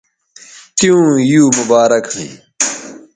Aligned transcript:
تیوں 0.77 1.03
یو 1.31 1.43
مبارک 1.57 2.05
ھویں 2.13 2.33